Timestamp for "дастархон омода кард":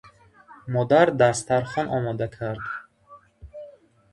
1.19-2.65